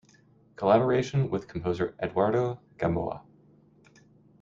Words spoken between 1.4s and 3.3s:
composer Eduardo Gamboa.